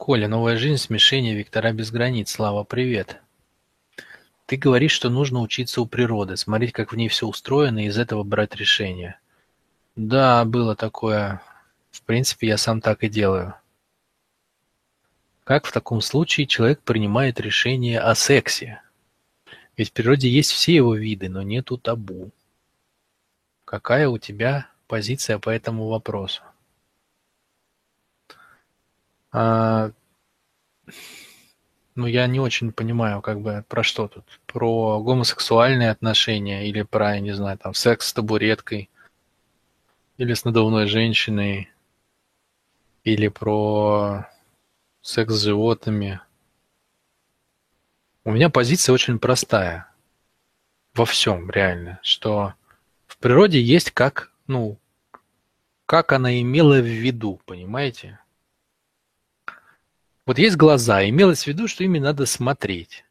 Коля, 0.00 0.28
новая 0.28 0.56
жизнь, 0.56 0.78
смешение, 0.78 1.34
вектора 1.34 1.74
без 1.74 1.90
границ. 1.90 2.30
Слава, 2.30 2.64
привет. 2.64 3.20
Ты 4.46 4.56
говоришь, 4.56 4.92
что 4.92 5.10
нужно 5.10 5.40
учиться 5.40 5.82
у 5.82 5.86
природы, 5.86 6.38
смотреть, 6.38 6.72
как 6.72 6.90
в 6.92 6.96
ней 6.96 7.08
все 7.08 7.26
устроено, 7.26 7.84
и 7.84 7.88
из 7.88 7.98
этого 7.98 8.22
брать 8.22 8.56
решения. 8.56 9.20
Да, 9.96 10.46
было 10.46 10.74
такое. 10.74 11.42
В 11.90 12.00
принципе, 12.00 12.46
я 12.46 12.56
сам 12.56 12.80
так 12.80 13.04
и 13.04 13.10
делаю. 13.10 13.56
Как 15.44 15.66
в 15.66 15.72
таком 15.72 16.00
случае 16.00 16.46
человек 16.46 16.80
принимает 16.80 17.38
решение 17.38 18.00
о 18.00 18.14
сексе? 18.14 18.80
Ведь 19.76 19.90
в 19.90 19.92
природе 19.92 20.30
есть 20.30 20.50
все 20.50 20.74
его 20.74 20.94
виды, 20.94 21.28
но 21.28 21.42
нету 21.42 21.76
табу. 21.76 22.30
Какая 23.66 24.08
у 24.08 24.16
тебя 24.16 24.66
позиция 24.86 25.38
по 25.38 25.50
этому 25.50 25.88
вопросу? 25.88 26.40
А, 29.32 29.90
ну, 31.94 32.06
я 32.06 32.26
не 32.26 32.40
очень 32.40 32.72
понимаю, 32.72 33.20
как 33.20 33.40
бы, 33.40 33.64
про 33.68 33.82
что 33.82 34.08
тут. 34.08 34.24
Про 34.46 35.02
гомосексуальные 35.02 35.90
отношения 35.90 36.68
или 36.68 36.82
про, 36.82 37.14
я 37.14 37.20
не 37.20 37.32
знаю, 37.32 37.58
там, 37.58 37.74
секс 37.74 38.08
с 38.08 38.12
табуреткой 38.12 38.88
или 40.16 40.34
с 40.34 40.44
надувной 40.44 40.86
женщиной 40.86 41.70
или 43.04 43.28
про 43.28 44.28
секс 45.02 45.34
с 45.34 45.42
животными. 45.42 46.20
У 48.24 48.32
меня 48.32 48.50
позиция 48.50 48.92
очень 48.92 49.18
простая 49.18 49.90
во 50.94 51.04
всем, 51.04 51.50
реально, 51.50 51.98
что 52.02 52.54
в 53.06 53.16
природе 53.18 53.60
есть 53.60 53.90
как, 53.90 54.30
ну, 54.46 54.78
как 55.86 56.12
она 56.12 56.40
имела 56.40 56.80
в 56.80 56.84
виду, 56.84 57.40
понимаете? 57.46 58.19
Вот 60.30 60.38
есть 60.38 60.56
глаза, 60.56 61.08
имелось 61.08 61.42
в 61.42 61.46
виду, 61.48 61.66
что 61.66 61.82
ими 61.82 61.98
надо 61.98 62.24
смотреть, 62.24 63.04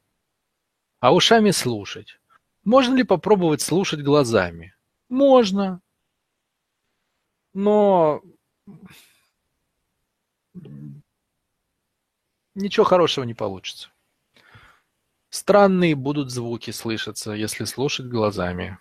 а 1.01 1.13
ушами 1.13 1.51
слушать. 1.51 2.17
Можно 2.63 2.95
ли 2.95 3.03
попробовать 3.03 3.59
слушать 3.59 4.01
глазами? 4.01 4.73
Можно. 5.09 5.81
Но 7.53 8.21
ничего 12.55 12.85
хорошего 12.85 13.25
не 13.25 13.33
получится. 13.33 13.91
Странные 15.29 15.95
будут 15.95 16.31
звуки 16.31 16.71
слышаться, 16.71 17.33
если 17.33 17.65
слушать 17.65 18.05
глазами. 18.05 18.77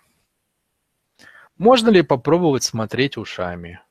Можно 1.57 1.89
ли 1.89 2.03
попробовать 2.03 2.63
смотреть 2.63 3.17
ушами 3.17 3.81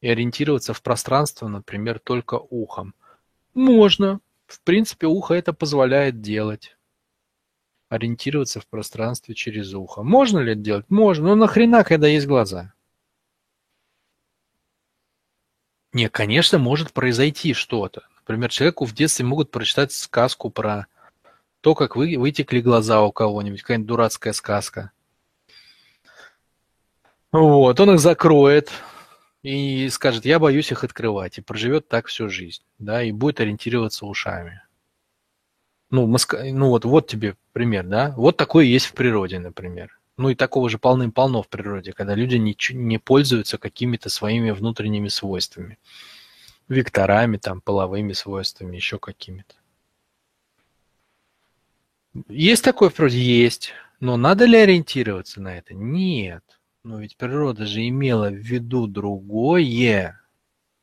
и 0.00 0.08
ориентироваться 0.08 0.74
в 0.74 0.82
пространство, 0.82 1.46
например, 1.46 2.00
только 2.00 2.34
ухом? 2.34 2.96
Можно. 3.54 4.20
В 4.46 4.60
принципе, 4.60 5.06
ухо 5.06 5.34
это 5.34 5.52
позволяет 5.52 6.20
делать. 6.20 6.76
Ориентироваться 7.88 8.60
в 8.60 8.66
пространстве 8.66 9.34
через 9.34 9.72
ухо. 9.74 10.02
Можно 10.02 10.40
ли 10.40 10.52
это 10.52 10.60
делать? 10.60 10.86
Можно. 10.88 11.28
Но 11.28 11.34
нахрена, 11.36 11.84
когда 11.84 12.08
есть 12.08 12.26
глаза? 12.26 12.72
Не, 15.92 16.08
конечно, 16.08 16.58
может 16.58 16.92
произойти 16.92 17.54
что-то. 17.54 18.08
Например, 18.18 18.50
человеку 18.50 18.84
в 18.84 18.92
детстве 18.92 19.24
могут 19.24 19.50
прочитать 19.50 19.92
сказку 19.92 20.50
про 20.50 20.86
то, 21.60 21.74
как 21.74 21.94
вы, 21.94 22.16
вытекли 22.18 22.60
глаза 22.60 23.02
у 23.02 23.12
кого-нибудь, 23.12 23.62
какая-нибудь 23.62 23.88
дурацкая 23.88 24.32
сказка. 24.32 24.90
Вот, 27.30 27.78
он 27.80 27.94
их 27.94 28.00
закроет, 28.00 28.70
и 29.44 29.90
скажет, 29.90 30.24
я 30.24 30.38
боюсь 30.38 30.72
их 30.72 30.84
открывать, 30.84 31.36
и 31.36 31.42
проживет 31.42 31.86
так 31.86 32.06
всю 32.06 32.30
жизнь, 32.30 32.62
да, 32.78 33.02
и 33.02 33.12
будет 33.12 33.40
ориентироваться 33.40 34.06
ушами. 34.06 34.62
Ну, 35.90 36.06
Москва, 36.06 36.40
ну 36.42 36.70
вот, 36.70 36.86
вот 36.86 37.06
тебе 37.06 37.36
пример, 37.52 37.84
да, 37.84 38.14
вот 38.16 38.38
такое 38.38 38.64
есть 38.64 38.86
в 38.86 38.94
природе, 38.94 39.38
например. 39.38 40.00
Ну 40.16 40.30
и 40.30 40.34
такого 40.34 40.70
же 40.70 40.78
полным-полно 40.78 41.42
в 41.42 41.48
природе, 41.48 41.92
когда 41.92 42.14
люди 42.14 42.36
не, 42.36 42.56
не 42.70 42.98
пользуются 42.98 43.58
какими-то 43.58 44.08
своими 44.08 44.50
внутренними 44.50 45.08
свойствами. 45.08 45.78
Векторами, 46.68 47.36
там, 47.36 47.60
половыми 47.60 48.14
свойствами, 48.14 48.76
еще 48.76 48.98
какими-то. 48.98 49.54
Есть 52.28 52.64
такое 52.64 52.88
в 52.88 52.94
природе? 52.94 53.20
Есть. 53.20 53.72
Но 54.00 54.16
надо 54.16 54.46
ли 54.46 54.56
ориентироваться 54.56 55.42
на 55.42 55.58
это? 55.58 55.74
Нет. 55.74 56.44
Но 56.84 57.00
ведь 57.00 57.16
природа 57.16 57.64
же 57.64 57.88
имела 57.88 58.28
в 58.28 58.34
виду 58.34 58.86
другое. 58.86 60.20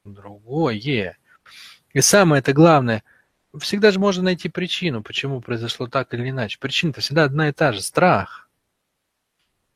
Другое. 0.04 1.18
И 1.94 2.02
самое 2.02 2.40
это 2.40 2.54
главное, 2.54 3.04
всегда 3.60 3.92
же 3.92 4.00
можно 4.00 4.24
найти 4.24 4.50
причину, 4.50 5.04
почему 5.04 5.42
произошло 5.42 5.88
так 5.88 6.14
или 6.16 6.32
иначе. 6.32 6.58
Причина-то 6.60 7.02
всегда 7.02 7.26
одна 7.26 7.50
и 7.50 7.52
та 7.52 7.72
же– 7.72 7.82
страх. 7.84 8.50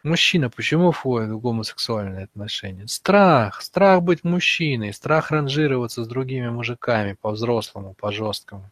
Мужчина 0.02 0.50
почему 0.50 0.92
входит 0.92 1.30
в 1.30 1.40
гомосексуальные 1.40 2.26
отношения? 2.26 2.88
Страх. 2.88 3.62
Страх 3.62 4.02
быть 4.02 4.24
мужчиной, 4.24 4.94
страх 4.94 5.30
ранжироваться 5.30 6.04
с 6.04 6.08
другими 6.08 6.50
мужиками 6.50 7.14
по-взрослому, 7.14 7.94
по-жесткому. 7.94 8.72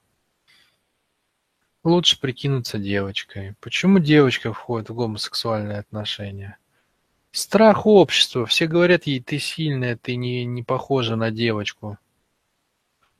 Лучше 1.83 2.19
прикинуться 2.19 2.79
девочкой. 2.79 3.55
Почему 3.59 3.99
девочка 3.99 4.53
входит 4.53 4.89
в 4.89 4.95
гомосексуальные 4.95 5.79
отношения? 5.79 6.57
Страх 7.33 7.87
общества. 7.87 8.45
Все 8.45 8.67
говорят 8.67 9.07
ей: 9.07 9.19
"Ты 9.19 9.39
сильная, 9.39 9.97
ты 9.97 10.15
не 10.15 10.45
не 10.45 10.61
похожа 10.61 11.15
на 11.15 11.31
девочку". 11.31 11.97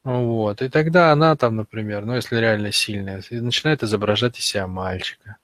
Вот. 0.04 0.62
И 0.62 0.70
тогда 0.70 1.12
она 1.12 1.36
там, 1.36 1.56
например, 1.56 2.06
ну, 2.06 2.16
если 2.16 2.36
реально 2.36 2.72
сильная, 2.72 3.24
начинает 3.32 3.82
изображать 3.82 4.38
из 4.38 4.46
себя 4.46 4.68
мальчика. 4.68 5.38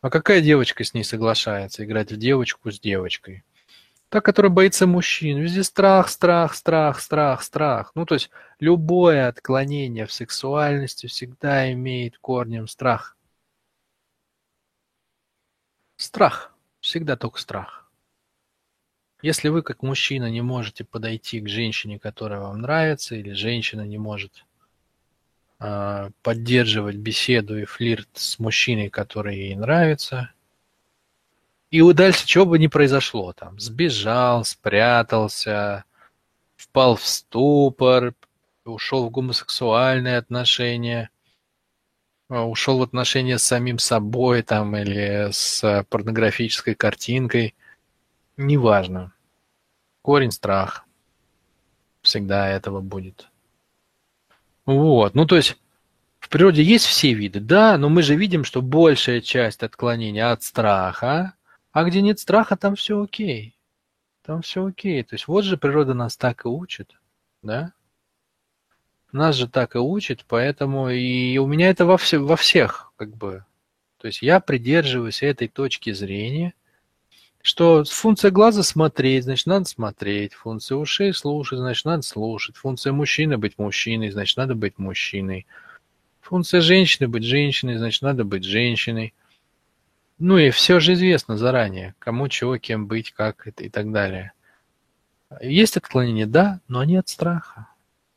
А 0.00 0.08
какая 0.08 0.40
девочка 0.40 0.84
с 0.84 0.94
ней 0.94 1.04
соглашается 1.04 1.84
играть 1.84 2.10
в 2.12 2.16
девочку 2.16 2.72
с 2.72 2.80
девочкой? 2.80 3.44
Та, 4.08 4.22
которая 4.22 4.50
боится 4.50 4.86
мужчин. 4.86 5.38
Везде 5.38 5.62
страх, 5.62 6.08
страх, 6.08 6.54
страх, 6.54 7.00
страх, 7.02 7.42
страх. 7.42 7.92
Ну, 7.94 8.06
то 8.06 8.14
есть 8.14 8.30
любое 8.58 9.28
отклонение 9.28 10.06
в 10.06 10.12
сексуальности 10.12 11.08
всегда 11.08 11.70
имеет 11.72 12.16
корнем 12.18 12.68
страх. 12.68 13.16
Страх. 15.96 16.55
Всегда 16.86 17.16
только 17.16 17.40
страх. 17.40 17.90
Если 19.20 19.48
вы, 19.48 19.62
как 19.62 19.82
мужчина, 19.82 20.30
не 20.30 20.40
можете 20.40 20.84
подойти 20.84 21.40
к 21.40 21.48
женщине, 21.48 21.98
которая 21.98 22.38
вам 22.38 22.60
нравится, 22.60 23.16
или 23.16 23.32
женщина 23.32 23.80
не 23.80 23.98
может 23.98 24.44
э, 25.58 26.10
поддерживать 26.22 26.94
беседу 26.94 27.58
и 27.58 27.64
флирт 27.64 28.08
с 28.14 28.38
мужчиной, 28.38 28.88
который 28.88 29.36
ей 29.36 29.56
нравится, 29.56 30.30
и 31.72 31.82
дальше 31.92 32.24
чего 32.24 32.46
бы 32.46 32.56
ни 32.56 32.68
произошло, 32.68 33.32
там, 33.32 33.58
сбежал, 33.58 34.44
спрятался, 34.44 35.82
впал 36.54 36.94
в 36.94 37.04
ступор, 37.04 38.14
ушел 38.64 39.08
в 39.08 39.10
гомосексуальные 39.10 40.18
отношения– 40.18 41.10
ушел 42.28 42.78
в 42.78 42.82
отношения 42.82 43.38
с 43.38 43.44
самим 43.44 43.78
собой 43.78 44.42
там 44.42 44.76
или 44.76 45.28
с 45.30 45.84
порнографической 45.88 46.74
картинкой, 46.74 47.54
неважно. 48.36 49.12
Корень 50.02 50.32
страх. 50.32 50.84
Всегда 52.02 52.48
этого 52.48 52.80
будет. 52.80 53.28
Вот, 54.64 55.14
ну 55.14 55.26
то 55.26 55.36
есть 55.36 55.56
в 56.18 56.28
природе 56.28 56.62
есть 56.62 56.86
все 56.86 57.12
виды, 57.12 57.38
да, 57.38 57.78
но 57.78 57.88
мы 57.88 58.02
же 58.02 58.16
видим, 58.16 58.42
что 58.42 58.62
большая 58.62 59.20
часть 59.20 59.62
отклонения 59.62 60.30
от 60.32 60.42
страха, 60.42 61.34
а 61.70 61.84
где 61.84 62.00
нет 62.00 62.18
страха, 62.18 62.56
там 62.56 62.74
все 62.74 63.00
окей. 63.00 63.56
Там 64.22 64.42
все 64.42 64.64
окей. 64.64 65.04
То 65.04 65.14
есть 65.14 65.28
вот 65.28 65.44
же 65.44 65.56
природа 65.56 65.94
нас 65.94 66.16
так 66.16 66.44
и 66.44 66.48
учит, 66.48 66.98
да? 67.42 67.72
Нас 69.16 69.34
же 69.34 69.48
так 69.48 69.76
и 69.76 69.78
учат, 69.78 70.26
поэтому 70.28 70.90
и 70.90 71.38
у 71.38 71.46
меня 71.46 71.70
это 71.70 71.86
во, 71.86 71.96
все, 71.96 72.18
во 72.18 72.36
всех, 72.36 72.92
как 72.96 73.16
бы. 73.16 73.46
То 73.96 74.08
есть 74.08 74.20
я 74.20 74.40
придерживаюсь 74.40 75.22
этой 75.22 75.48
точки 75.48 75.94
зрения, 75.94 76.52
что 77.40 77.84
функция 77.84 78.30
глаза 78.30 78.62
смотреть, 78.62 79.24
значит, 79.24 79.46
надо 79.46 79.64
смотреть. 79.64 80.34
Функция 80.34 80.76
ушей 80.76 81.14
слушать, 81.14 81.58
значит, 81.58 81.86
надо 81.86 82.02
слушать. 82.02 82.56
Функция 82.56 82.92
мужчины 82.92 83.38
быть 83.38 83.56
мужчиной, 83.56 84.10
значит, 84.10 84.36
надо 84.36 84.54
быть 84.54 84.76
мужчиной. 84.76 85.46
Функция 86.20 86.60
женщины 86.60 87.08
быть 87.08 87.24
женщиной, 87.24 87.78
значит, 87.78 88.02
надо 88.02 88.22
быть 88.24 88.44
женщиной. 88.44 89.14
Ну 90.18 90.36
и 90.36 90.50
все 90.50 90.78
же 90.78 90.92
известно 90.92 91.38
заранее, 91.38 91.94
кому 92.00 92.28
чего, 92.28 92.58
кем 92.58 92.86
быть, 92.86 93.12
как 93.12 93.46
это 93.46 93.64
и 93.64 93.70
так 93.70 93.90
далее. 93.92 94.32
Есть 95.40 95.78
отклонения, 95.78 96.26
да, 96.26 96.60
но 96.68 96.80
они 96.80 96.96
от 96.96 97.08
страха. 97.08 97.68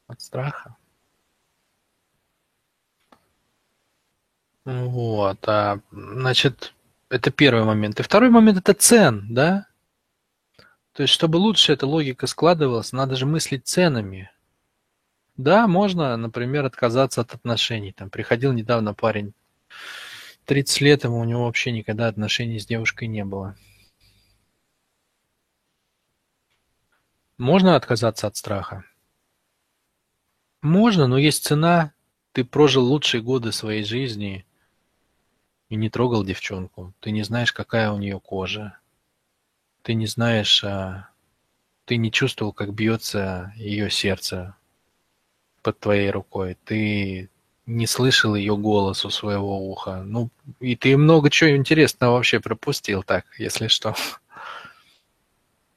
От 0.05 0.19
страха. 0.19 0.75
Вот, 4.69 5.47
а, 5.47 5.79
значит, 5.91 6.75
это 7.09 7.31
первый 7.31 7.63
момент. 7.63 7.99
И 7.99 8.03
второй 8.03 8.29
момент 8.29 8.59
это 8.59 8.75
цен, 8.75 9.25
да? 9.33 9.65
То 10.93 11.01
есть, 11.01 11.13
чтобы 11.13 11.37
лучше 11.37 11.73
эта 11.73 11.87
логика 11.87 12.27
складывалась, 12.27 12.91
надо 12.91 13.15
же 13.15 13.25
мыслить 13.25 13.65
ценами. 13.65 14.29
Да, 15.37 15.65
можно, 15.65 16.15
например, 16.17 16.65
отказаться 16.65 17.21
от 17.21 17.33
отношений. 17.33 17.93
Там 17.93 18.11
приходил 18.11 18.53
недавно 18.53 18.93
парень, 18.93 19.33
30 20.45 20.81
лет 20.81 21.03
ему, 21.03 21.19
у 21.19 21.23
него 21.23 21.45
вообще 21.45 21.71
никогда 21.71 22.07
отношений 22.07 22.59
с 22.59 22.67
девушкой 22.67 23.07
не 23.07 23.25
было. 23.25 23.55
Можно 27.39 27.75
отказаться 27.75 28.27
от 28.27 28.37
страха? 28.37 28.83
Можно, 30.61 31.07
но 31.07 31.17
есть 31.17 31.43
цена. 31.43 31.91
Ты 32.33 32.43
прожил 32.45 32.85
лучшие 32.85 33.23
годы 33.23 33.51
своей 33.51 33.83
жизни 33.83 34.45
и 35.69 35.75
не 35.75 35.89
трогал 35.89 36.23
девчонку. 36.23 36.93
Ты 36.99 37.11
не 37.11 37.23
знаешь, 37.23 37.53
какая 37.53 37.91
у 37.91 37.97
нее 37.97 38.19
кожа. 38.19 38.77
Ты 39.83 39.93
не 39.93 40.07
знаешь, 40.07 40.63
а, 40.63 41.09
ты 41.85 41.97
не 41.97 42.11
чувствовал, 42.11 42.53
как 42.53 42.73
бьется 42.73 43.53
ее 43.55 43.89
сердце 43.89 44.55
под 45.61 45.79
твоей 45.79 46.09
рукой. 46.09 46.57
Ты 46.65 47.29
не 47.65 47.85
слышал 47.85 48.33
ее 48.33 48.57
голос 48.57 49.05
у 49.05 49.11
своего 49.11 49.69
уха. 49.69 50.03
Ну, 50.03 50.29
и 50.59 50.75
ты 50.75 50.97
много 50.97 51.29
чего 51.29 51.55
интересного 51.55 52.13
вообще 52.13 52.39
пропустил 52.39 53.03
так, 53.03 53.25
если 53.37 53.67
что. 53.67 53.95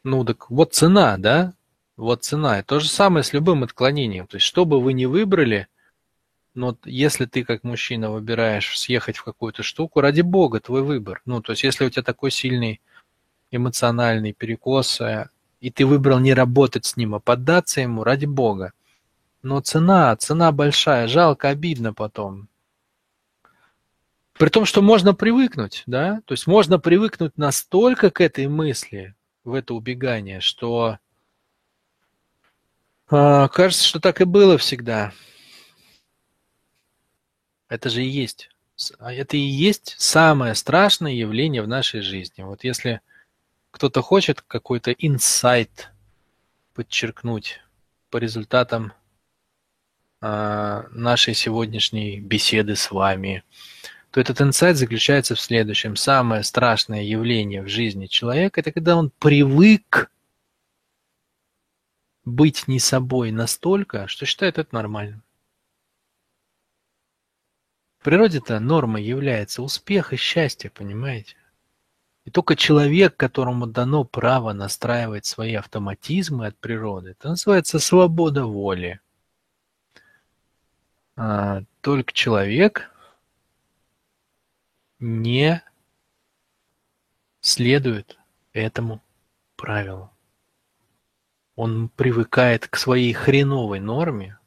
Ну, 0.05 0.25
так 0.25 0.51
вот 0.51 0.75
цена, 0.75 1.17
да? 1.19 1.53
Вот 1.97 2.25
цена. 2.25 2.59
И 2.59 2.63
то 2.63 2.81
же 2.81 2.89
самое 2.89 3.23
с 3.23 3.33
любым 3.33 3.63
отклонением. 3.63 4.27
То 4.27 4.37
есть, 4.37 4.47
что 4.47 4.65
бы 4.65 4.81
вы 4.81 4.95
ни 4.95 5.05
выбрали, 5.05 5.69
но 6.55 6.77
если 6.85 7.27
ты 7.27 7.45
как 7.45 7.65
мужчина 7.65 8.11
выбираешь 8.11 8.79
съехать 8.79 9.17
в 9.17 9.25
какую-то 9.25 9.63
штуку, 9.63 10.01
ради 10.01 10.21
бога, 10.21 10.61
твой 10.61 10.83
выбор. 10.83 11.23
Ну, 11.25 11.41
то 11.41 11.53
есть, 11.53 11.65
если 11.65 11.85
у 11.85 11.91
тебя 11.91 12.03
такой 12.03 12.31
сильный 12.31 12.81
эмоциональный 13.51 14.33
перекос, 14.33 15.01
э, 15.01 15.29
и 15.61 15.71
ты 15.71 15.87
выбрал 15.87 16.19
не 16.19 16.35
работать 16.35 16.85
с 16.85 16.97
ним, 16.97 17.15
а 17.15 17.21
поддаться 17.21 17.81
ему, 17.81 18.05
ради 18.05 18.27
бога. 18.27 18.73
Но 19.43 19.61
цена, 19.61 20.15
цена 20.17 20.53
большая, 20.53 21.09
жалко, 21.09 21.49
обидно 21.49 21.95
потом. 21.95 22.49
При 24.35 24.49
том, 24.49 24.65
что 24.65 24.83
можно 24.83 25.15
привыкнуть, 25.15 25.85
да? 25.87 26.23
То 26.25 26.33
есть 26.33 26.47
можно 26.47 26.79
привыкнуть 26.79 27.37
настолько 27.37 28.11
к 28.11 28.21
этой 28.21 28.47
мысли, 28.49 29.15
в 29.45 29.55
это 29.55 29.75
убегание, 29.75 30.41
что 30.41 30.99
э, 33.11 33.49
кажется, 33.53 33.85
что 33.85 34.01
так 34.01 34.21
и 34.21 34.25
было 34.25 34.59
всегда. 34.59 35.13
Это 37.73 37.89
же 37.89 38.05
и 38.05 38.07
есть. 38.07 38.51
А 38.99 39.15
это 39.15 39.39
и 39.39 39.41
есть 39.41 39.95
самое 39.99 40.55
страшное 40.55 41.13
явление 41.13 41.63
в 41.63 41.69
нашей 41.69 42.03
жизни. 42.03 42.43
Вот 42.43 42.65
если 42.65 43.01
кто-то 43.71 44.03
хочет 44.03 44.43
какой-то 44.43 44.91
инсайт 44.93 45.91
подчеркнуть 46.75 47.63
по 48.11 48.19
результатам 48.19 48.93
э, 50.21 50.83
нашей 50.91 51.33
сегодняшней 51.33 52.21
беседы 52.21 52.77
с 52.77 52.91
вами, 52.91 53.43
то 54.11 54.21
этот 54.21 54.43
инсайт 54.43 54.77
заключается 54.77 55.35
в 55.35 55.41
следующем. 55.41 55.97
Самое 55.97 56.43
страшное 56.43 57.05
явление 57.05 57.63
в 57.63 57.69
жизни 57.69 58.05
человека– 58.05 58.61
это 58.61 58.71
когда 58.71 58.97
он 58.97 59.11
привык 59.19 60.11
быть 62.27 62.69
не 62.69 62.79
собой 62.79 63.31
настолько, 63.31 64.09
что 64.09 64.27
считает 64.27 64.59
это 64.59 64.75
нормальным. 64.75 65.23
В 68.03 68.05
природе-то 68.05 68.59
нормой 68.59 69.05
является 69.05 69.63
успех 69.63 70.13
и 70.13 70.17
счастье, 70.17 70.71
понимаете? 70.71 71.37
И 72.25 72.33
только 72.33 72.57
человек, 72.57 73.17
которому 73.17 73.69
дано 73.69 74.03
право 74.03 74.53
настраивать 74.53 75.25
свои 75.25 75.55
автоматизмы 75.55 76.49
от 76.49 76.59
природы, 76.59 77.11
это 77.11 77.29
называется 77.29 77.79
свобода 77.79 78.45
воли. 78.45 79.01
А, 81.15 81.63
только 81.81 82.13
человек 82.13 82.91
не 84.99 85.63
следует 87.41 88.19
этому 88.53 89.01
правилу. 89.55 90.11
Он 91.55 91.89
привыкает 91.89 92.67
к 92.67 92.75
своей 92.79 93.13
хреновой 93.13 93.79
норме. 93.79 94.41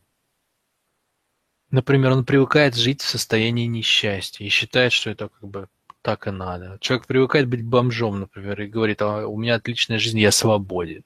Например, 1.72 2.12
он 2.12 2.26
привыкает 2.26 2.76
жить 2.76 3.02
в 3.02 3.08
состоянии 3.08 3.66
несчастья 3.66 4.46
и 4.46 4.50
считает, 4.50 4.92
что 4.92 5.10
это 5.10 5.30
как 5.30 5.50
бы 5.50 5.70
так 6.02 6.28
и 6.28 6.32
надо. 6.32 6.78
Человек 6.80 7.08
привыкает 7.08 7.48
быть 7.48 7.66
бомжом, 7.66 8.20
например, 8.20 8.62
и 8.62 8.68
говорит, 8.68 9.02
а 9.02 9.28
у 9.28 9.38
меня 9.38 9.56
отличная 9.56 9.98
жизнь, 9.98 10.20
я 10.20 10.32
свободен. 10.32 11.04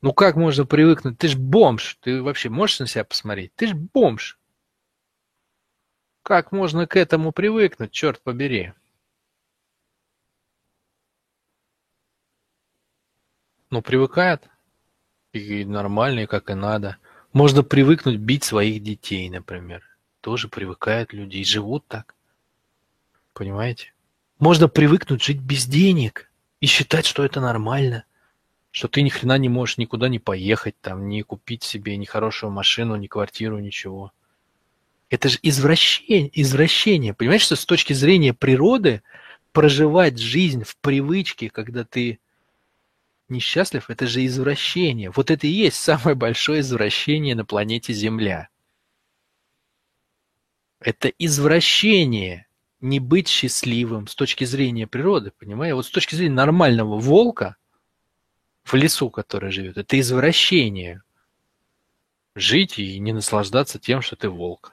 Ну 0.00 0.12
как 0.12 0.36
можно 0.36 0.64
привыкнуть? 0.64 1.18
Ты 1.18 1.28
ж 1.28 1.36
бомж. 1.36 1.98
Ты 2.00 2.22
вообще 2.22 2.48
можешь 2.48 2.78
на 2.78 2.86
себя 2.86 3.04
посмотреть? 3.04 3.52
Ты 3.56 3.66
ж 3.66 3.74
бомж. 3.74 4.38
Как 6.22 6.52
можно 6.52 6.86
к 6.86 6.94
этому 6.94 7.32
привыкнуть, 7.32 7.90
черт 7.90 8.20
побери? 8.22 8.72
Ну, 13.70 13.82
привыкает. 13.82 14.48
И 15.32 15.64
нормально, 15.64 16.20
и 16.20 16.26
как 16.26 16.50
и 16.50 16.54
надо. 16.54 16.98
Можно 17.32 17.62
привыкнуть 17.62 18.18
бить 18.18 18.44
своих 18.44 18.82
детей, 18.82 19.28
например. 19.28 19.82
Тоже 20.20 20.48
привыкают 20.48 21.12
люди 21.12 21.36
и 21.38 21.44
живут 21.44 21.86
так. 21.86 22.14
Понимаете? 23.34 23.92
Можно 24.38 24.68
привыкнуть 24.68 25.22
жить 25.22 25.40
без 25.40 25.66
денег 25.66 26.30
и 26.60 26.66
считать, 26.66 27.06
что 27.06 27.24
это 27.24 27.40
нормально. 27.40 28.04
Что 28.70 28.88
ты 28.88 29.02
ни 29.02 29.08
хрена 29.08 29.38
не 29.38 29.48
можешь 29.48 29.78
никуда 29.78 30.08
не 30.08 30.18
поехать, 30.18 30.74
там, 30.80 31.08
не 31.08 31.22
купить 31.22 31.62
себе 31.62 31.96
ни 31.96 32.04
хорошую 32.04 32.50
машину, 32.50 32.96
ни 32.96 33.06
квартиру, 33.06 33.58
ничего. 33.58 34.12
Это 35.10 35.28
же 35.28 35.38
извращение, 35.42 36.30
извращение. 36.40 37.14
Понимаешь, 37.14 37.42
что 37.42 37.56
с 37.56 37.64
точки 37.64 37.92
зрения 37.92 38.34
природы 38.34 39.02
проживать 39.52 40.18
жизнь 40.18 40.64
в 40.64 40.76
привычке, 40.76 41.50
когда 41.50 41.84
ты 41.84 42.20
несчастлив, 43.28 43.90
это 43.90 44.06
же 44.06 44.24
извращение. 44.24 45.10
Вот 45.10 45.30
это 45.30 45.46
и 45.46 45.50
есть 45.50 45.76
самое 45.76 46.14
большое 46.16 46.60
извращение 46.60 47.34
на 47.34 47.44
планете 47.44 47.92
Земля. 47.92 48.48
Это 50.80 51.08
извращение 51.08 52.46
не 52.80 53.00
быть 53.00 53.28
счастливым 53.28 54.06
с 54.06 54.14
точки 54.14 54.44
зрения 54.44 54.86
природы, 54.86 55.32
понимаешь? 55.36 55.74
Вот 55.74 55.86
с 55.86 55.90
точки 55.90 56.14
зрения 56.14 56.34
нормального 56.34 56.98
волка 56.98 57.56
в 58.64 58.74
лесу, 58.74 59.10
который 59.10 59.50
живет, 59.50 59.78
это 59.78 59.98
извращение. 59.98 61.02
Жить 62.34 62.78
и 62.78 62.98
не 63.00 63.12
наслаждаться 63.12 63.78
тем, 63.80 64.00
что 64.00 64.14
ты 64.14 64.28
волк. 64.28 64.72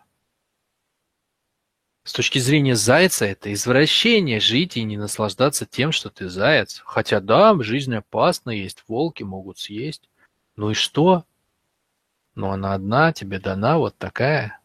С 2.05 2.13
точки 2.13 2.37
зрения 2.37 2.75
зайца 2.75 3.25
это 3.25 3.51
извращение 3.51 4.39
жить 4.39 4.77
и 4.77 4.83
не 4.83 4.95
наслаждаться 4.95 5.65
тем, 5.65 5.91
что 5.91 6.11
ты 6.11 6.29
заяц. 6.29 6.83
Хотя 6.85 7.19
да, 7.19 7.59
жизнь 7.63 7.95
опасна, 7.95 8.51
есть 8.51 8.83
волки, 8.87 9.23
могут 9.23 9.57
съесть. 9.57 10.07
Ну 10.55 10.69
и 10.69 10.73
что? 10.75 11.25
Но 12.35 12.51
она 12.51 12.75
одна, 12.75 13.11
тебе 13.11 13.39
дана 13.39 13.79
вот 13.79 13.97
такая. 13.97 14.59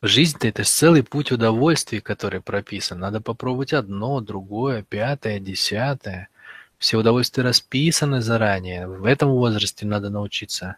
Жизнь-то 0.00 0.48
это 0.48 0.64
целый 0.64 1.02
путь 1.02 1.32
удовольствий, 1.32 2.00
который 2.00 2.40
прописан. 2.40 2.98
Надо 2.98 3.20
попробовать 3.20 3.74
одно, 3.74 4.22
другое, 4.22 4.82
пятое, 4.82 5.38
десятое. 5.38 6.30
Все 6.78 6.96
удовольствия 6.96 7.44
расписаны 7.44 8.22
заранее. 8.22 8.86
В 8.86 9.04
этом 9.04 9.32
возрасте 9.32 9.84
надо 9.84 10.08
научиться 10.08 10.76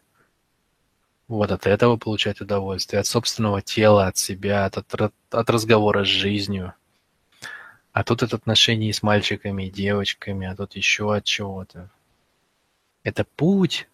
вот 1.28 1.52
от 1.52 1.66
этого 1.66 1.96
получать 1.96 2.40
удовольствие, 2.40 3.00
от 3.00 3.06
собственного 3.06 3.62
тела, 3.62 4.06
от 4.06 4.16
себя, 4.16 4.64
от, 4.64 4.78
от, 4.78 5.14
от 5.30 5.50
разговора 5.50 6.04
с 6.04 6.08
жизнью. 6.08 6.74
А 7.92 8.04
тут 8.04 8.22
от 8.22 8.34
отношений 8.34 8.92
с 8.92 9.02
мальчиками 9.02 9.66
и 9.66 9.70
девочками, 9.70 10.46
а 10.46 10.56
тут 10.56 10.74
еще 10.74 11.14
от 11.14 11.24
чего-то. 11.24 11.90
Это 13.02 13.24
путь, 13.36 13.88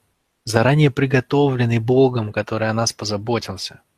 заранее 0.45 0.91
приготовленный 0.91 1.79
Богом, 1.79 2.33
который 2.33 2.71
о 2.71 2.75
нас 2.75 2.93
позаботился– 2.93 3.83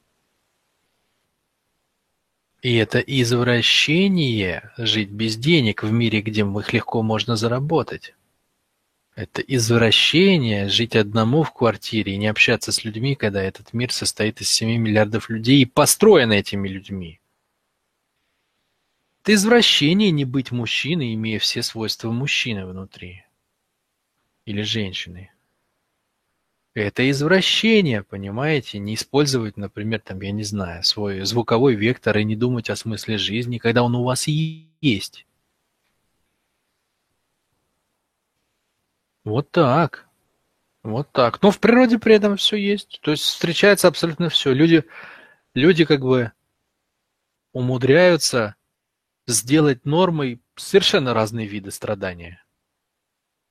и 2.66 2.74
это 2.74 2.98
извращение 2.98 4.72
жить 4.76 5.10
без 5.10 5.36
денег 5.36 5.84
в 5.84 5.92
мире, 5.92 6.20
где 6.20 6.40
их 6.40 6.72
легко 6.72 7.00
можно 7.00 7.36
заработать. 7.36 8.15
Это 9.16 9.40
извращение 9.40 10.68
жить 10.68 10.94
одному 10.94 11.42
в 11.42 11.50
квартире 11.54 12.12
и 12.12 12.16
не 12.18 12.26
общаться 12.26 12.70
с 12.70 12.84
людьми, 12.84 13.14
когда 13.14 13.42
этот 13.42 13.72
мир 13.72 13.90
состоит 13.90 14.42
из 14.42 14.50
7 14.50 14.76
миллиардов 14.76 15.30
людей 15.30 15.62
и 15.62 15.64
построен 15.64 16.32
этими 16.32 16.68
людьми. 16.68 17.18
Это 19.22 19.32
извращение 19.32 20.10
не 20.10 20.26
быть 20.26 20.52
мужчиной, 20.52 21.14
имея 21.14 21.38
все 21.38 21.62
свойства 21.62 22.10
мужчины 22.10 22.66
внутри. 22.66 23.24
Или 24.44 24.60
женщины. 24.60 25.30
Это 26.74 27.10
извращение, 27.10 28.02
понимаете? 28.02 28.78
Не 28.78 28.96
использовать, 28.96 29.56
например, 29.56 30.00
там, 30.00 30.20
я 30.20 30.30
не 30.30 30.44
знаю, 30.44 30.84
свой 30.84 31.24
звуковой 31.24 31.74
вектор 31.74 32.18
и 32.18 32.24
не 32.24 32.36
думать 32.36 32.68
о 32.68 32.76
смысле 32.76 33.16
жизни, 33.16 33.56
когда 33.56 33.82
он 33.82 33.94
у 33.94 34.04
вас 34.04 34.26
есть. 34.26 35.26
Вот 39.26 39.50
так. 39.50 40.06
Вот 40.84 41.10
так. 41.10 41.42
Но 41.42 41.50
в 41.50 41.58
природе 41.58 41.98
при 41.98 42.14
этом 42.14 42.36
все 42.36 42.56
есть. 42.56 43.00
То 43.02 43.10
есть 43.10 43.24
встречается 43.24 43.88
абсолютно 43.88 44.28
все. 44.28 44.52
Люди, 44.52 44.84
люди 45.52 45.84
как 45.84 46.00
бы 46.00 46.30
умудряются 47.52 48.54
сделать 49.26 49.84
нормой 49.84 50.40
совершенно 50.54 51.12
разные 51.12 51.48
виды 51.48 51.72
страдания. 51.72 52.40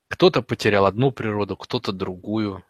Кто-то 0.08 0.42
потерял 0.42 0.86
одну 0.86 1.12
природу, 1.12 1.58
кто-то 1.58 1.92
другую. 1.92 2.64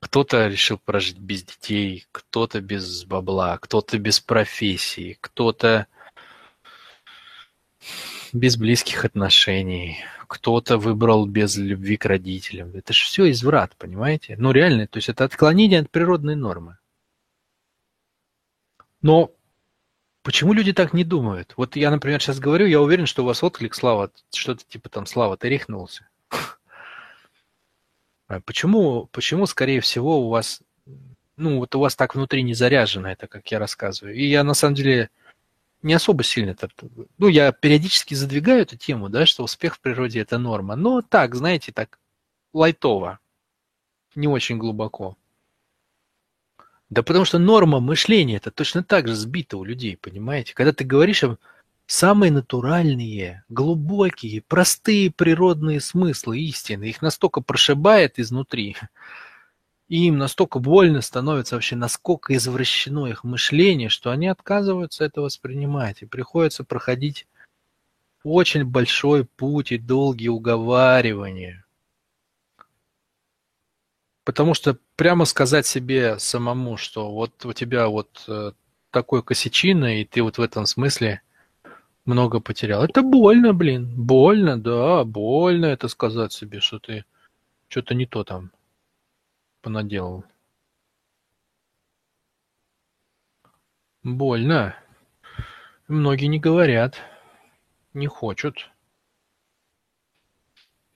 Кто-то 0.00 0.48
решил 0.48 0.78
прожить 0.78 1.18
без 1.18 1.44
детей, 1.44 2.08
кто-то 2.10 2.60
без 2.60 3.04
бабла, 3.04 3.56
кто-то 3.58 4.00
без 4.00 4.18
профессии, 4.18 5.16
кто-то 5.20 5.86
без 8.32 8.56
близких 8.56 9.04
отношений, 9.04 9.98
кто-то 10.26 10.78
выбрал 10.78 11.26
без 11.26 11.56
любви 11.56 11.96
к 11.96 12.06
родителям. 12.06 12.74
Это 12.74 12.92
же 12.92 13.04
все 13.04 13.30
изврат, 13.30 13.76
понимаете? 13.76 14.36
Ну 14.38 14.52
реально, 14.52 14.86
то 14.86 14.98
есть 14.98 15.08
это 15.08 15.24
отклонение 15.24 15.80
от 15.80 15.90
природной 15.90 16.36
нормы. 16.36 16.78
Но 19.02 19.32
почему 20.22 20.52
люди 20.54 20.72
так 20.72 20.94
не 20.94 21.04
думают? 21.04 21.52
Вот 21.56 21.76
я, 21.76 21.90
например, 21.90 22.22
сейчас 22.22 22.38
говорю, 22.38 22.66
я 22.66 22.80
уверен, 22.80 23.06
что 23.06 23.22
у 23.22 23.26
вас 23.26 23.42
отклик, 23.42 23.74
Слава, 23.74 24.10
что-то 24.32 24.64
типа 24.66 24.88
там, 24.88 25.06
Слава, 25.06 25.36
ты 25.36 25.48
рехнулся. 25.48 26.08
А 28.28 28.40
почему, 28.40 29.08
почему, 29.12 29.44
скорее 29.44 29.80
всего, 29.82 30.20
у 30.20 30.30
вас, 30.30 30.62
ну, 31.36 31.58
вот 31.58 31.74
у 31.74 31.80
вас 31.80 31.94
так 31.94 32.14
внутри 32.14 32.42
не 32.42 32.54
заряжено 32.54 33.10
это, 33.10 33.26
как 33.26 33.46
я 33.50 33.58
рассказываю? 33.58 34.14
И 34.14 34.24
я, 34.24 34.42
на 34.42 34.54
самом 34.54 34.74
деле, 34.74 35.10
не 35.82 35.94
особо 35.94 36.22
сильно. 36.22 36.56
Ну, 37.18 37.28
я 37.28 37.52
периодически 37.52 38.14
задвигаю 38.14 38.62
эту 38.62 38.76
тему, 38.76 39.08
да, 39.08 39.26
что 39.26 39.44
успех 39.44 39.76
в 39.76 39.80
природе– 39.80 40.20
это 40.20 40.38
норма. 40.38 40.76
Но 40.76 41.02
так, 41.02 41.34
знаете, 41.34 41.72
так, 41.72 41.98
лайтово, 42.52 43.18
не 44.14 44.28
очень 44.28 44.58
глубоко. 44.58 45.16
Да 46.90 47.02
потому 47.02 47.24
что 47.24 47.38
норма 47.38 47.80
мышления 47.80 48.36
это 48.36 48.50
точно 48.50 48.84
так 48.84 49.08
же 49.08 49.14
сбита 49.14 49.56
у 49.56 49.64
людей, 49.64 49.96
понимаете? 49.96 50.52
Когда 50.52 50.72
ты 50.72 50.84
говоришь 50.84 51.24
о 51.24 51.38
самые 51.86 52.30
натуральные, 52.30 53.44
глубокие, 53.48 54.42
простые 54.42 55.10
природные 55.10 55.80
смыслы 55.80 56.40
истины, 56.40 56.84
их 56.84 57.00
настолько 57.00 57.40
прошибает 57.40 58.18
изнутри, 58.18 58.76
и 59.92 60.06
им 60.06 60.16
настолько 60.16 60.58
больно 60.58 61.02
становится 61.02 61.54
вообще, 61.54 61.76
насколько 61.76 62.34
извращено 62.34 63.08
их 63.08 63.24
мышление, 63.24 63.90
что 63.90 64.10
они 64.10 64.26
отказываются 64.26 65.04
это 65.04 65.20
воспринимать. 65.20 66.00
И 66.00 66.06
приходится 66.06 66.64
проходить 66.64 67.26
очень 68.24 68.64
большой 68.64 69.26
путь 69.26 69.70
и 69.70 69.76
долгие 69.76 70.28
уговаривания. 70.28 71.66
Потому 74.24 74.54
что 74.54 74.78
прямо 74.96 75.26
сказать 75.26 75.66
себе 75.66 76.18
самому, 76.18 76.78
что 76.78 77.12
вот 77.12 77.44
у 77.44 77.52
тебя 77.52 77.88
вот 77.88 78.24
э, 78.28 78.52
такой 78.90 79.22
косячина, 79.22 80.00
и 80.00 80.06
ты 80.06 80.22
вот 80.22 80.38
в 80.38 80.40
этом 80.40 80.64
смысле 80.64 81.20
много 82.06 82.40
потерял. 82.40 82.82
Это 82.82 83.02
больно, 83.02 83.52
блин. 83.52 83.92
Больно, 83.94 84.58
да, 84.58 85.04
больно 85.04 85.66
это 85.66 85.88
сказать 85.88 86.32
себе, 86.32 86.60
что 86.60 86.78
ты 86.78 87.04
что-то 87.68 87.94
не 87.94 88.06
то 88.06 88.24
там 88.24 88.52
понаделал. 89.62 90.24
Больно. 94.02 94.76
Многие 95.88 96.26
не 96.26 96.40
говорят, 96.40 96.96
не 97.94 98.06
хочут. 98.06 98.70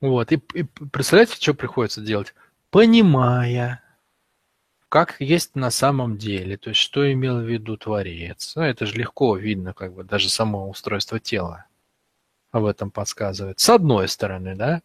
Вот, 0.00 0.32
и, 0.32 0.36
и 0.54 0.62
представляете, 0.64 1.36
что 1.36 1.54
приходится 1.54 2.00
делать? 2.00 2.34
Понимая, 2.70 3.82
как 4.88 5.20
есть 5.20 5.54
на 5.54 5.70
самом 5.70 6.18
деле, 6.18 6.56
то 6.56 6.70
есть 6.70 6.80
что 6.80 7.10
имел 7.10 7.38
в 7.38 7.48
виду 7.48 7.76
Творец. 7.76 8.54
Ну, 8.56 8.62
это 8.62 8.86
же 8.86 8.94
легко 8.96 9.36
видно, 9.36 9.72
как 9.72 9.94
бы, 9.94 10.04
даже 10.04 10.28
само 10.28 10.68
устройство 10.68 11.18
тела 11.18 11.66
об 12.56 12.64
этом 12.64 12.90
подсказывает. 12.90 13.60
С 13.60 13.68
одной 13.70 14.08
стороны, 14.08 14.54
да, 14.54 14.82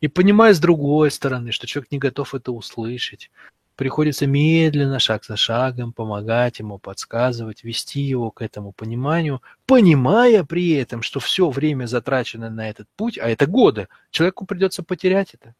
и 0.00 0.08
понимая 0.08 0.54
с 0.54 0.60
другой 0.60 1.10
стороны, 1.10 1.52
что 1.52 1.66
человек 1.66 1.90
не 1.90 1.98
готов 1.98 2.34
это 2.34 2.52
услышать, 2.52 3.30
приходится 3.76 4.26
медленно, 4.26 4.98
шаг 4.98 5.24
за 5.24 5.36
шагом, 5.36 5.92
помогать 5.92 6.58
ему, 6.58 6.78
подсказывать, 6.78 7.64
вести 7.64 8.00
его 8.00 8.30
к 8.30 8.42
этому 8.42 8.72
пониманию, 8.72 9.42
понимая 9.66 10.44
при 10.44 10.70
этом, 10.72 11.02
что 11.02 11.20
все 11.20 11.50
время 11.50 11.86
затрачено 11.86 12.50
на 12.50 12.68
этот 12.68 12.88
путь, 12.96 13.18
а 13.18 13.28
это 13.28 13.46
годы, 13.46 13.88
человеку 14.10 14.46
придется 14.46 14.82
потерять 14.82 15.34
это. 15.34 15.54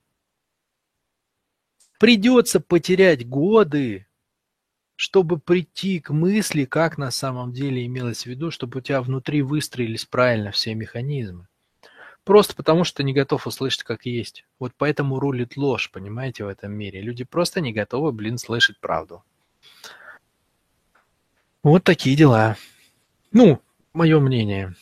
Придется 1.99 2.61
потерять 2.61 3.29
годы, 3.29 4.07
чтобы 4.95 5.39
прийти 5.39 6.01
к 6.01 6.11
мысли, 6.11 6.65
как 6.65 6.99
на 6.99 7.11
самом 7.11 7.53
деле 7.53 7.87
имелось 7.87 8.23
в 8.23 8.27
виду, 8.27 8.51
чтобы 8.51 8.79
у 8.79 8.83
тебя 8.83 9.01
внутри 9.01 9.43
выстроились 9.43 10.05
правильно 10.05 10.51
все 10.51 10.75
механизмы. 10.75 11.48
Просто 12.29 12.55
потому, 12.55 12.85
что 12.85 13.03
не 13.03 13.15
готов 13.15 13.47
услышать, 13.47 13.85
как 13.85 14.05
есть. 14.05 14.45
Вот 14.59 14.75
поэтому 14.77 15.19
рулит 15.19 15.57
ложь, 15.57 15.91
понимаете, 15.91 16.45
в 16.45 16.49
этом 16.49 16.73
мире. 16.73 17.01
Люди 17.01 17.25
просто 17.25 17.63
не 17.63 17.73
готовы, 17.73 18.13
блин, 18.13 18.37
слышать 18.37 18.79
правду. 18.81 19.25
Вот 21.63 21.85
такие 21.85 22.15
дела. 22.17 22.59
Ну, 23.33 23.63
мое 23.95 24.21
мнение. 24.21 24.75